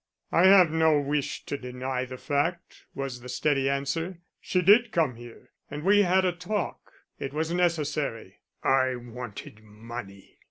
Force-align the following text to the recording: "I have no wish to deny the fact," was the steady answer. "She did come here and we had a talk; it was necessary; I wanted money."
"I 0.31 0.45
have 0.47 0.71
no 0.71 0.99
wish 0.99 1.45
to 1.45 1.59
deny 1.59 2.05
the 2.05 2.17
fact," 2.17 2.85
was 2.95 3.19
the 3.21 3.29
steady 3.29 3.69
answer. 3.69 4.17
"She 4.39 4.63
did 4.63 4.91
come 4.91 5.13
here 5.15 5.51
and 5.69 5.83
we 5.83 6.01
had 6.01 6.25
a 6.25 6.31
talk; 6.31 6.91
it 7.19 7.33
was 7.33 7.53
necessary; 7.53 8.39
I 8.63 8.95
wanted 8.95 9.61
money." 9.63 10.39